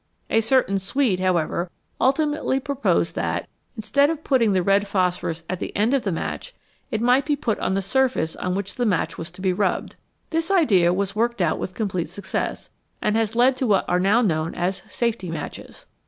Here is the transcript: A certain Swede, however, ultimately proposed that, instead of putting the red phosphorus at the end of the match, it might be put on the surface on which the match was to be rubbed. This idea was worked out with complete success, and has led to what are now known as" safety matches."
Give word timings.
A 0.31 0.41
certain 0.41 0.79
Swede, 0.79 1.19
however, 1.19 1.69
ultimately 1.99 2.59
proposed 2.59 3.13
that, 3.13 3.47
instead 3.75 4.09
of 4.09 4.23
putting 4.23 4.51
the 4.53 4.63
red 4.63 4.87
phosphorus 4.87 5.43
at 5.47 5.59
the 5.59 5.75
end 5.75 5.93
of 5.93 6.01
the 6.01 6.11
match, 6.11 6.55
it 6.89 6.99
might 7.01 7.23
be 7.23 7.35
put 7.35 7.59
on 7.59 7.75
the 7.75 7.83
surface 7.83 8.35
on 8.37 8.55
which 8.55 8.73
the 8.73 8.85
match 8.87 9.19
was 9.19 9.29
to 9.29 9.41
be 9.41 9.53
rubbed. 9.53 9.97
This 10.31 10.49
idea 10.49 10.91
was 10.91 11.15
worked 11.15 11.39
out 11.39 11.59
with 11.59 11.75
complete 11.75 12.09
success, 12.09 12.71
and 12.99 13.15
has 13.15 13.35
led 13.35 13.55
to 13.57 13.67
what 13.67 13.85
are 13.87 13.99
now 13.99 14.21
known 14.23 14.55
as" 14.55 14.81
safety 14.89 15.29
matches." 15.29 15.85